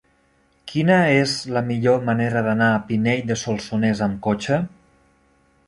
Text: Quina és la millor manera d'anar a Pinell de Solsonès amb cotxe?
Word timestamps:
Quina 0.69 0.95
és 1.17 1.33
la 1.57 1.61
millor 1.67 2.01
manera 2.07 2.43
d'anar 2.49 2.71
a 2.77 2.81
Pinell 2.89 3.23
de 3.33 3.39
Solsonès 3.45 4.05
amb 4.09 4.21
cotxe? 4.31 4.61